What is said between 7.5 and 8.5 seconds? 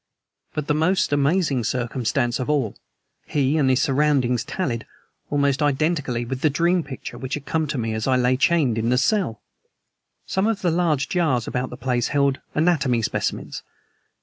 to me as I lay